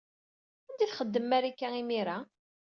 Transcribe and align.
Anda 0.69 0.83
ay 0.85 0.89
txeddem 0.93 1.25
Marika, 1.29 1.67
imir-a? 1.81 2.17